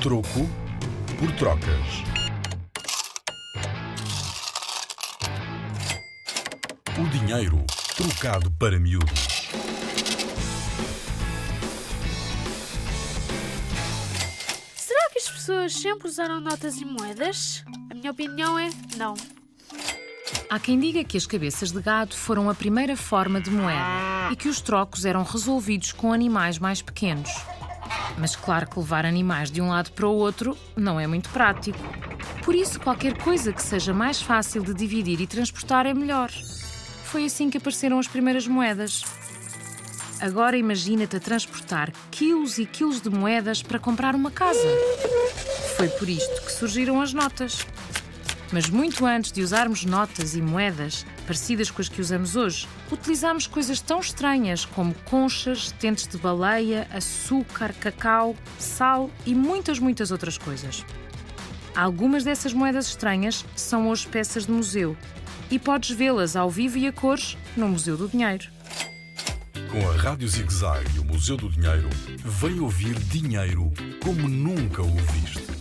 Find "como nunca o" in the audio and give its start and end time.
74.02-74.94